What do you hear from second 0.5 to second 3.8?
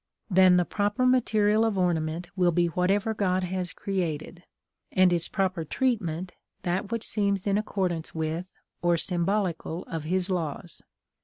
the proper material of ornament will be whatever God has